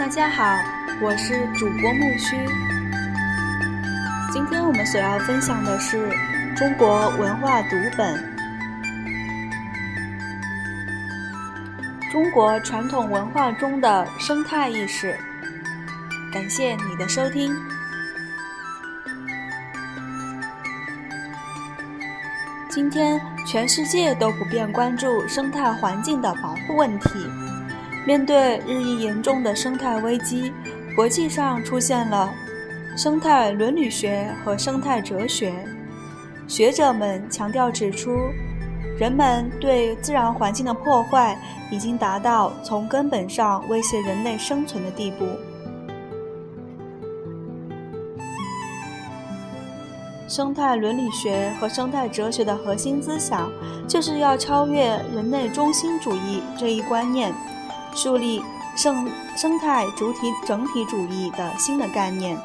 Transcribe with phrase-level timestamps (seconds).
[0.00, 0.56] 大家好，
[1.02, 2.34] 我是主播木须。
[4.32, 6.08] 今天我们所要分享的是
[6.56, 8.34] 中国文化读本——
[12.10, 15.14] 中国传统文化中的生态意识。
[16.32, 17.54] 感谢你的收听。
[22.70, 27.49] 今天，全世界都普遍关注生态环境的保护问题。
[28.06, 30.52] 面对日益严重的生态危机，
[30.96, 32.32] 国际上出现了
[32.96, 35.52] 生态伦理学和生态哲学。
[36.48, 38.16] 学者们强调指出，
[38.98, 41.38] 人们对自然环境的破坏
[41.70, 45.26] 已经达到从根本上威胁人类生存的地步。
[50.26, 53.50] 生态伦理学和生态哲学的核心思想，
[53.86, 57.32] 就是要超越人类中心主义这一观念，
[57.94, 58.42] 树立
[58.76, 62.38] 生生态主体整体主义的新的概念。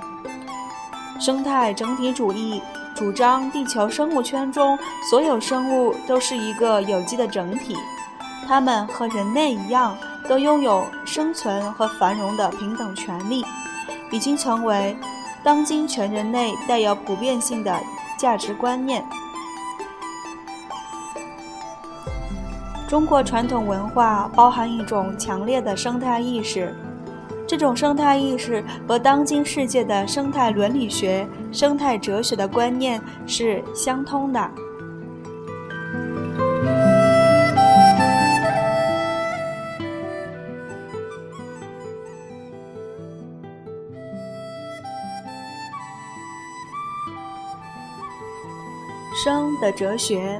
[1.19, 2.61] 生态整体主义
[2.93, 4.77] 主张地球生物圈中
[5.09, 7.75] 所有生物都是一个有机的整体，
[8.47, 13.45] 它们和人类一样，都拥有生存和繁荣的平等权利，
[14.11, 14.97] 已经成为。
[15.43, 17.79] 当今全人类带有普遍性的
[18.17, 19.05] 价值观念。
[22.87, 26.73] 中国传统文化包含一种强烈的生态意识，
[27.47, 34.51] 这种生态意识和当今世界的生态伦理学、生态哲学的观念是相通的。
[49.23, 50.39] 生的哲学，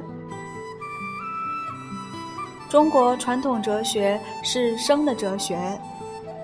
[2.76, 5.56] 中国传统哲学是生的哲学。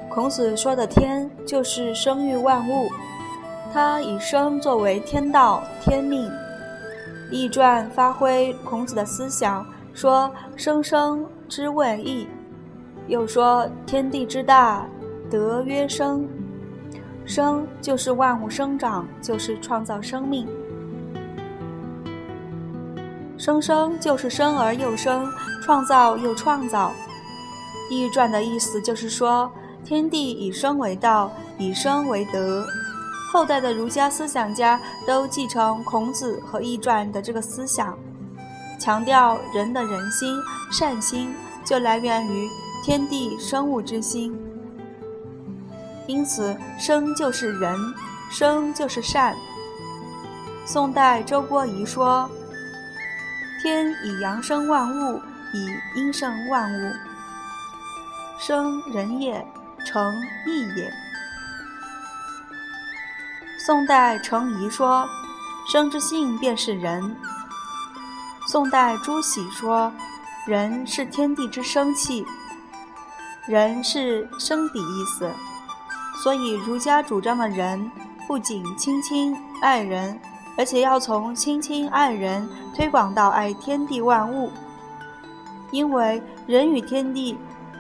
[0.09, 2.89] 孔子说的“天”就是生育万物，
[3.71, 6.27] 他以生作为天道、天命。
[7.31, 9.63] 《易传》发挥孔子的思想，
[9.93, 12.27] 说“生生之谓易”，
[13.09, 14.87] 又说“天地之大，
[15.31, 16.27] 德曰生”。
[17.27, 20.49] 生就是万物生长，就是创造生命。
[23.43, 25.29] 生生就是生而又生，
[25.65, 26.93] 创造又创造。
[27.91, 29.51] 易传的意思就是说，
[29.85, 32.65] 天地以生为道，以生为德。
[33.33, 37.99] 后代的儒家思想家都继承孔子和易传的这个思想，
[38.79, 40.39] 强调人的人心、
[40.71, 42.49] 善心就来源于
[42.85, 44.33] 天地生物之心。
[46.07, 47.77] 因此，生就是人，
[48.31, 49.35] 生就是善。
[50.65, 52.31] 宋代周伯夷说。
[53.63, 56.93] 天以阳生万物，以阴生万物。
[58.41, 59.47] 生人也，
[59.87, 60.13] 成
[60.45, 60.93] 义也。
[63.65, 65.09] 宋代程颐说
[65.71, 67.17] ：“生之性便是人。”
[68.51, 69.93] 宋代朱熹说
[70.45, 72.27] ：“人是天地之生气，
[73.47, 75.31] 人是生底意思。”
[76.21, 77.89] 所以儒家主张的人，
[78.27, 80.21] 不仅亲亲爱人。
[80.57, 84.51] 而且要从亲亲爱人推广到爱天地万物，
[85.71, 87.39] 因为人与天地、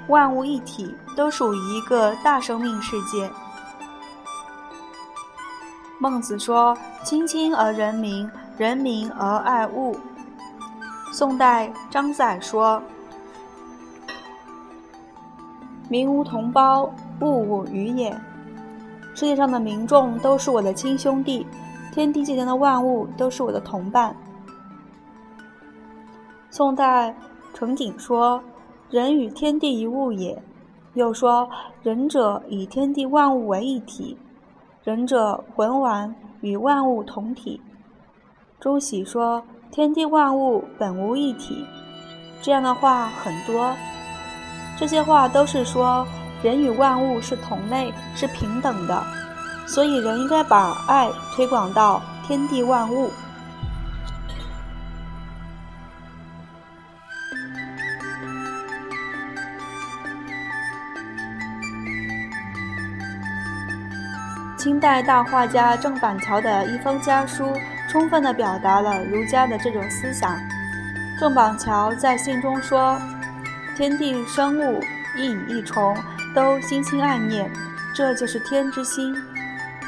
[0.08, 3.30] 万物一体，都属于一个大生命世界。
[5.98, 9.96] 孟子说：“亲亲而人民，人民而爱物。”
[11.12, 12.82] 宋代张载说
[15.88, 18.10] ：“民无同胞，物物与也。”
[19.14, 21.46] 世界上的民众都是我的亲兄弟。
[21.92, 24.16] 天地界间的万物都是我的同伴。
[26.50, 27.14] 宋代
[27.52, 28.42] 程景说
[28.90, 30.42] ：“人与天地一物也。”
[30.94, 31.48] 又说
[31.82, 34.18] ：“仁者以天地万物为一体，
[34.84, 37.60] 仁者浑完与万物同体。”
[38.58, 41.64] 朱熹说：“天地万物本无一体。”
[42.42, 43.74] 这样的话很多。
[44.78, 46.06] 这些话都是说
[46.42, 49.02] 人与万物是同类，是平等的。
[49.66, 53.10] 所以，人应该把爱推广到天地万物。
[64.58, 67.52] 清代大画家郑板桥的一封家书，
[67.90, 70.38] 充分的表达了儒家的这种思想。
[71.18, 73.00] 郑板桥在信中说
[73.74, 74.80] ：“天地生物
[75.16, 75.96] 一蚁一虫，
[76.34, 77.50] 都心心爱念，
[77.92, 79.12] 这就是天之心。”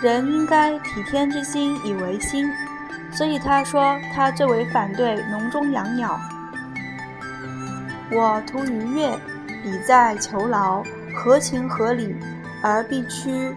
[0.02, 2.46] 人应该体天之心以为心，
[3.11, 6.19] 所以他说他最为反对笼中养鸟。
[8.12, 9.19] 我图愉悦，
[9.62, 10.82] 彼在求劳，
[11.14, 12.14] 合情合理，
[12.62, 13.56] 而必趋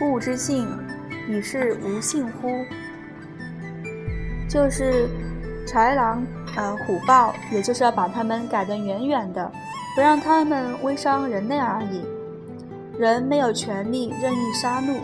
[0.00, 0.66] 物之性，
[1.28, 2.64] 以是无性乎？
[4.48, 5.08] 就是
[5.66, 6.24] 豺狼，
[6.56, 9.52] 呃，虎豹，也就是要把它们改得远远的，
[9.94, 12.02] 不让它们危伤人类而已。
[12.98, 14.96] 人没有权利任意杀戮，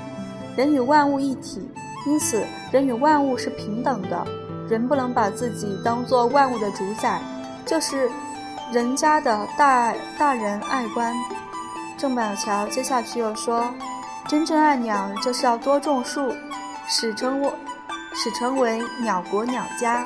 [0.56, 1.69] 人与万物一体，
[2.06, 4.26] 因此人与万物是平等的。
[4.69, 7.20] 人不能把自己当做万物的主宰，
[7.66, 8.10] 就是
[8.72, 11.14] 人家的大大人爱官。
[11.99, 13.72] 郑板桥接下去又说
[14.26, 16.32] ：“真正爱鸟，就是要多种树，
[16.88, 17.52] 使成我。”
[18.14, 20.04] 使成为鸟国鸟家。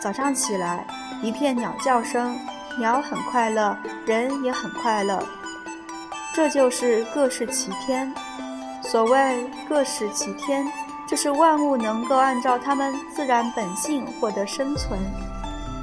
[0.00, 0.86] 早上起来，
[1.22, 2.38] 一片鸟叫声，
[2.78, 3.74] 鸟很快乐，
[4.04, 5.18] 人也很快乐。
[6.34, 8.12] 这就是各适其天。
[8.90, 10.66] 所谓各适其天，
[11.06, 14.98] 就是万物能够按照它们自然本性获得生存。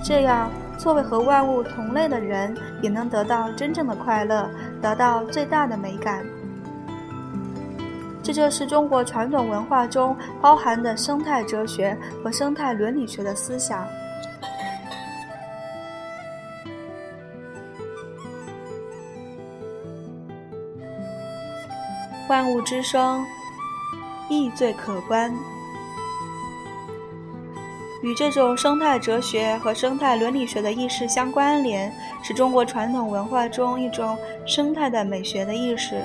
[0.04, 4.50] 这样，作为和万物同类的人，也能得到真正的快乐，
[4.82, 6.26] 得到最大的美感。
[8.24, 13.86] 这就是中国传统文化中包含的生态哲学和生态伦理学的思想。
[22.28, 23.24] 万物之生，
[24.30, 25.32] 亦最可观。
[28.02, 31.92] 与这种生态哲学和生态伦理学的意识相关联，
[32.24, 36.04] 是中国传统文化中一种生态的美学的意识。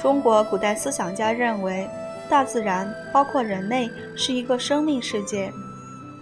[0.00, 1.88] 中国古代思想家认为，
[2.28, 5.52] 大自然包括人类是一个生命世界，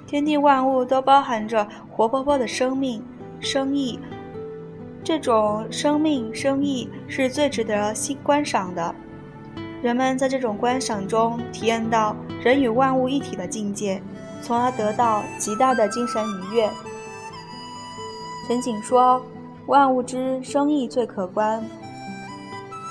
[0.06, 3.02] 天地万物都包含着活泼泼的生命、
[3.40, 3.98] 生意。
[5.02, 8.94] 这种生命、生意是最值得欣观赏的。
[9.82, 14.02] 人们在这种观赏中体验到人与万物一体的境界，
[14.42, 16.70] 从而得到极大的精神愉悦。
[18.46, 19.24] 陈景说
[19.66, 21.64] ：“万物之生意最可观。”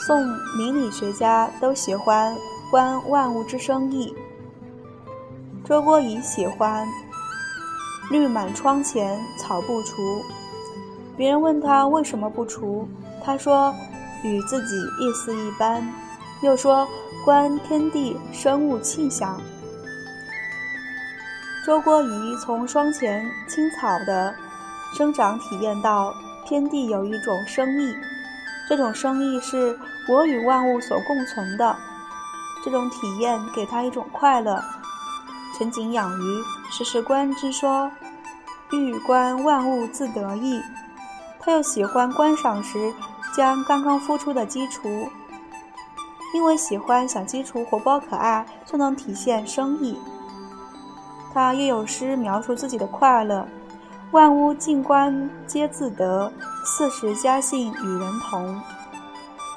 [0.08, 0.26] 宋
[0.58, 2.36] 明理学家都喜欢
[2.72, 4.16] 观万物之生意。
[5.64, 6.88] 周郭仪喜欢
[8.10, 9.96] “绿满窗前草不除”。
[11.20, 12.88] 别人问他为什么不除，
[13.22, 13.76] 他说
[14.24, 15.86] ：“与自己意思一般。”
[16.42, 16.88] 又说
[17.26, 19.38] ：“观天地生物气象。”
[21.68, 24.34] 周郭仪从窗前青草的
[24.98, 27.94] 生长体验到天地有一种生意。
[28.70, 29.78] 这种生意是
[30.08, 31.76] 我与万物所共存的，
[32.64, 34.64] 这种体验给他一种快乐。
[35.58, 37.92] 陈景养鱼时时观之说，
[38.72, 40.62] 欲观万物自得意。
[41.40, 42.94] 他又喜欢观赏时
[43.36, 45.10] 将刚刚孵出的鸡雏，
[46.34, 49.98] 因为喜欢小鸡雏活泼可爱，就能体现生意。
[51.34, 53.48] 他又有诗描述自己的快乐。
[54.12, 56.34] 万物静观皆自得，
[56.66, 58.60] 四时佳兴与人同。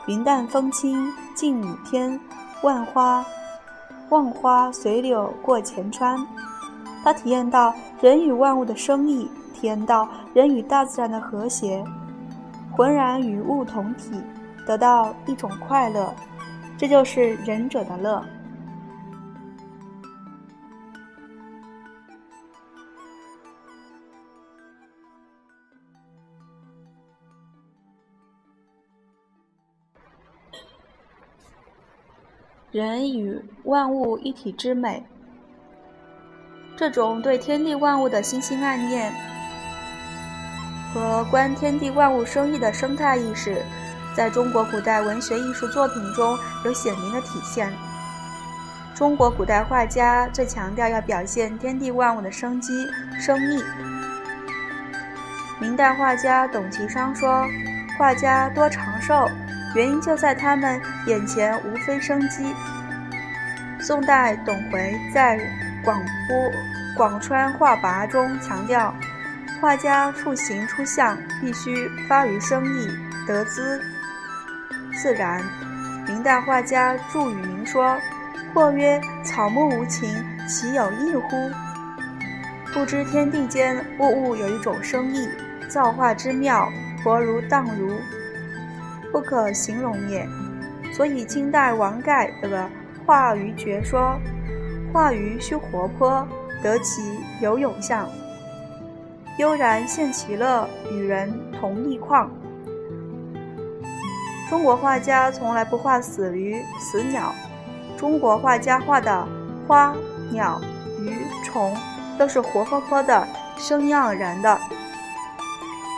[0.06, 2.20] 云淡风轻近雨天，
[2.62, 3.25] 万花
[4.11, 6.26] 万花随柳过前川。
[7.02, 9.31] 他体验到人与万物的生意，
[9.62, 11.84] 体验到人与大自然的和谐，
[12.72, 14.20] 浑然与物同体，
[14.66, 16.12] 得到一种快乐。
[16.76, 18.24] 这就是仁者的乐。
[32.72, 35.06] 人与万物一体之美，
[36.74, 39.12] 这种对天地万物的心心爱念
[40.93, 43.63] 和观天地万物生意的生态意识，
[44.15, 47.72] 在中国古代文学艺术作品中有显明的体现。
[48.94, 52.87] 中国古代画家最强调要表现天地万物的生机、
[53.19, 53.65] 生意。
[55.58, 57.46] 明代画家董其昌说
[57.99, 59.29] ：“画家多长寿。”
[59.75, 62.55] 原因就在他们眼前无非生机。
[63.81, 65.39] 宋代董回在
[65.82, 66.53] 《广播
[66.94, 68.94] 广川画跋》中强调，
[69.62, 72.88] 画家复形出象必须发于生意，
[73.28, 73.81] 得资
[75.00, 75.40] 自然。
[76.04, 77.96] 明代画家祝允明说
[78.52, 80.12] ：“或曰草木无情，
[80.48, 81.48] 其有意乎？
[82.74, 85.28] 不知天地间物物有一种生意，
[85.69, 86.69] 造化之妙，
[87.04, 87.94] 活如荡如。”
[89.12, 90.26] 不可形容也，
[90.92, 92.69] 所以清代王盖的
[93.06, 94.19] 画鱼诀说
[94.92, 96.26] ：“画鱼须活泼，
[96.64, 97.00] 得其
[97.40, 98.10] 有永相，
[99.39, 102.31] 悠然现其乐，与人同一况。”
[104.51, 107.34] 中国画家从来不画死鱼、死鸟，
[107.96, 109.27] 中国画家画的
[109.67, 109.94] 花、
[110.31, 110.60] 鸟、
[111.01, 111.77] 鱼、虫
[112.19, 114.58] 都是活泼泼的、生机盎然的。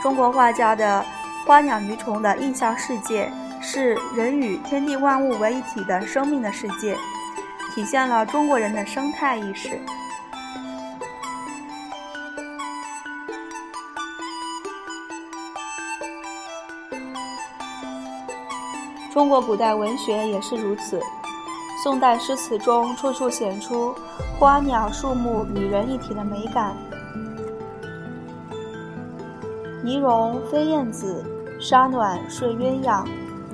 [0.01, 1.05] 中国画家的。
[1.45, 6.97] 花鸟鱼虫的印象世界是人与天地万物为一体的生命的世界，
[7.71, 9.79] 体现了中国人的生态意识。
[19.15, 21.01] 中国古代文学也是如此，
[21.81, 23.95] 宋代诗词中处处显出
[24.37, 26.75] 花鸟树木与人一体的美感。
[29.81, 31.23] 泥融飞燕子，
[31.61, 33.05] 沙暖睡鸳鸯。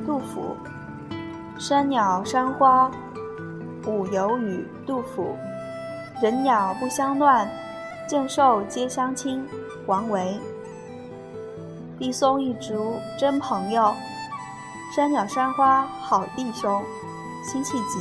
[0.04, 0.58] 杜甫。
[1.60, 2.90] 山鸟山花，
[3.86, 4.68] 五有雨。
[4.88, 5.38] 杜甫。
[6.24, 7.48] 人鸟不相乱，
[8.08, 9.48] 见兽皆相亲。
[9.86, 10.40] 王维。
[12.00, 13.94] 一松一竹真朋友。
[14.94, 16.84] 山鸟山花好弟兄，
[17.46, 17.98] 辛弃疾。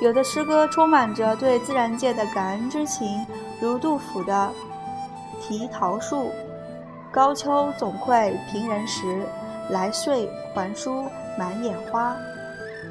[0.00, 3.26] 有的诗歌充满着对自然界的感恩之情，
[3.60, 4.48] 如杜甫的
[5.42, 6.16] 《题桃树》
[7.10, 9.26] ：“高秋总会平人时，
[9.68, 11.06] 来岁还书
[11.36, 12.16] 满眼花。”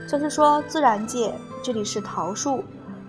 [0.06, 2.62] 就是说，自然界这里是桃树，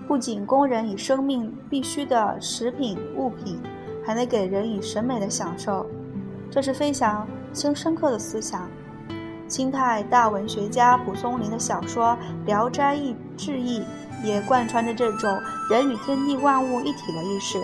[0.06, 3.60] 不仅供人以生命必需的食品物品，
[4.06, 5.84] 还能给人以审美的享受，
[6.48, 8.70] 这是飞翔深深刻的思想。
[9.48, 12.98] 清代大文学家蒲松龄的小说《聊斋
[13.36, 13.80] 志异》
[14.24, 17.58] 也贯穿着这种人与天地万物一体的意识。《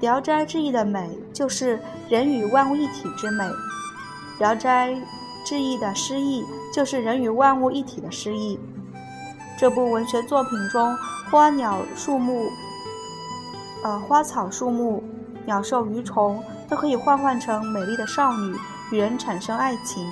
[0.00, 3.44] 聊斋志异》的美就是人与万物一体之美，
[4.38, 4.94] 《聊斋
[5.44, 8.58] 志异》的诗意就是人与万物一体的诗意。
[9.58, 10.94] 这部文学作品中，
[11.30, 12.50] 花鸟树木、
[13.82, 15.02] 呃花草树木、
[15.46, 18.56] 鸟兽鱼虫都可以幻换成美丽的少女。
[18.92, 20.06] 与人产生爱情，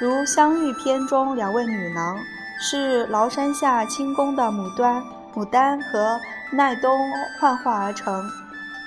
[0.00, 2.16] 如《香玉篇》中两位女郎
[2.60, 5.02] 是崂山下清宫的牡丹、
[5.34, 6.16] 牡丹和
[6.52, 6.96] 奈冬
[7.40, 8.24] 幻化而成，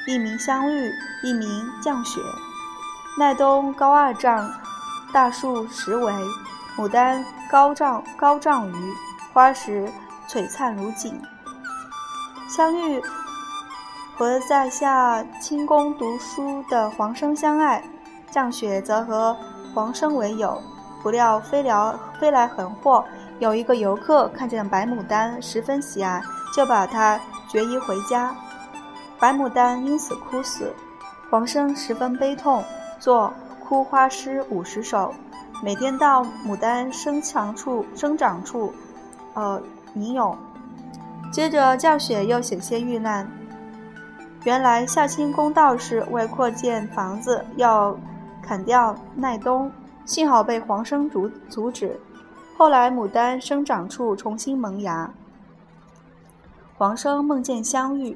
[0.08, 0.90] 一名香玉，
[1.24, 2.22] 一名降雪。
[3.20, 4.50] 奈冬高二丈，
[5.12, 6.14] 大数十围；
[6.78, 8.94] 牡丹高丈高丈余，
[9.34, 9.92] 花时
[10.30, 11.22] 璀璨如锦。
[12.56, 13.02] 相遇。
[14.16, 17.84] 和在下清宫读书的黄生相爱，
[18.30, 19.36] 降雪则和
[19.74, 20.62] 黄生为友。
[21.02, 23.04] 不料飞聊飞来横祸，
[23.40, 26.22] 有一个游客看见白牡丹，十分喜爱，
[26.56, 27.20] 就把它
[27.50, 28.36] 决疑回家。
[29.20, 30.72] 白牡丹因此枯死，
[31.32, 32.64] 黄生十分悲痛，
[33.00, 35.12] 作哭花诗五十首，
[35.64, 38.72] 每天到牡丹生长处生长处，
[39.34, 39.60] 呃
[39.96, 40.38] 吟咏。
[41.34, 43.28] 接着降雪又险些遇难。
[44.44, 47.98] 原来夏清宫道士为扩建房子，要
[48.40, 49.72] 砍掉耐冬，
[50.06, 52.00] 幸好被黄生阻阻止。
[52.56, 55.12] 后来牡丹生长处重新萌芽，
[56.78, 58.16] 黄生梦见香玉，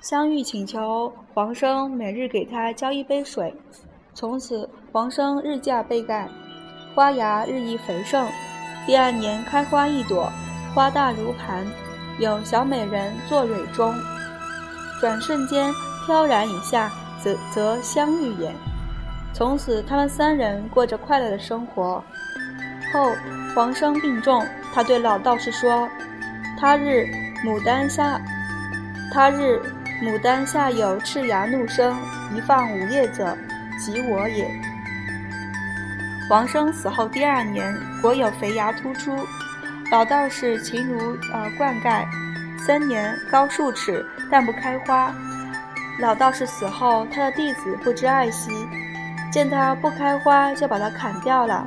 [0.00, 3.52] 香玉请求黄生每日给他浇一杯水。
[4.14, 6.28] 从此黄生日渐倍感，
[6.94, 8.28] 花芽日益肥盛。
[8.86, 10.30] 第二年开花一朵，
[10.74, 11.66] 花大如盘，
[12.18, 13.94] 有小美人坐蕊中。
[15.00, 15.72] 转瞬间
[16.06, 16.90] 飘然一下，
[17.22, 18.52] 则则相遇也。
[19.34, 22.02] 从此，他们三人过着快乐的生活。
[22.92, 23.10] 后
[23.54, 25.88] 黄生病重，他对老道士说
[26.60, 27.06] ：“他日
[27.44, 28.20] 牡丹下，
[29.12, 29.60] 他日
[30.02, 31.96] 牡丹下有赤芽怒生，
[32.34, 33.36] 一放五叶者，
[33.78, 34.50] 即我也。”
[36.28, 39.16] 黄生死后第二年，果有肥芽突出，
[39.92, 42.02] 老道士勤如呃灌溉。
[42.66, 45.14] 三年高数尺，但不开花。
[46.00, 48.50] 老道士死后，他的弟子不知爱惜，
[49.30, 51.66] 见他不开花，就把它砍掉了。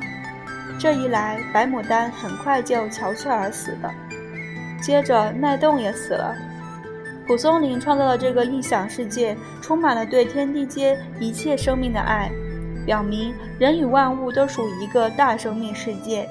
[0.76, 3.88] 这一来，白牡丹很快就憔悴而死的。
[4.82, 6.34] 接着，奈冻也死了。
[7.28, 12.28] 蒲松龄创造的这个异想世界，充满了对天地间一切生命的爱，
[12.84, 16.28] 表明人与万物都属于一个大生命世界，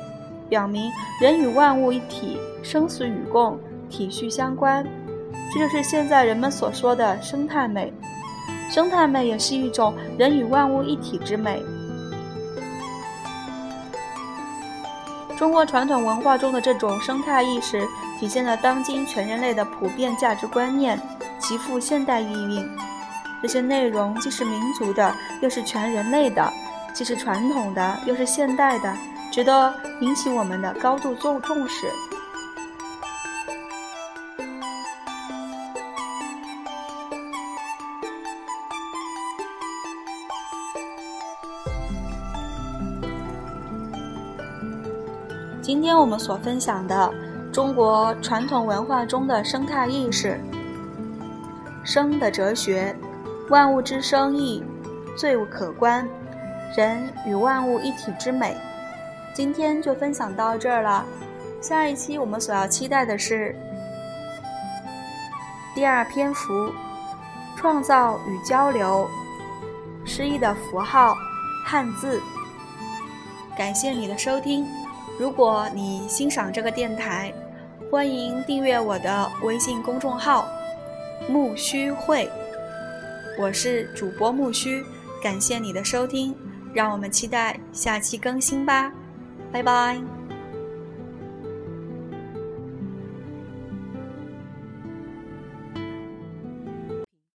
[0.50, 3.60] 表明人与万物一体，生死与共。
[3.88, 4.84] 体恤相关，
[5.54, 7.94] 这就是现在人们所说的生态美。
[8.70, 11.64] 生态美也是一种人与万物一体之美。
[15.38, 17.88] 中国传统文化中的这种生态意识，
[18.20, 21.00] 体现了当今全人类的普遍价值观念，
[21.38, 22.68] 极富现代意蕴。
[23.42, 26.52] 这些内容既是民族的，又是全人类的；
[26.92, 28.92] 既是传统的，又是现代的，
[29.36, 31.88] 值得引起我们的高度重重视。
[45.62, 47.14] 今天我们所分享的
[47.52, 50.40] 中国传统文化中的生态意识、
[51.84, 52.96] 生的哲学、
[53.50, 54.64] 万物之生意
[55.18, 56.08] 最可观，
[56.78, 58.56] 人与万物一体之美。
[59.36, 61.06] 今天就分享到这儿了，
[61.62, 63.54] 下一期我们所要期待的是
[65.76, 66.72] 第二篇幅：
[67.58, 69.06] 创造与交流，
[70.06, 71.18] 诗意的符号，
[71.66, 72.22] 汉字。
[73.58, 74.66] 感谢你的收听，
[75.20, 77.34] 如果你欣赏这个电台，
[77.92, 80.48] 欢迎订阅我的微信公众号
[81.28, 82.32] “木须会”，
[83.38, 84.82] 我是主播木须，
[85.22, 86.34] 感谢你的收听，
[86.74, 88.94] 让我们期待下期更新吧，
[89.56, 90.25] 拜拜。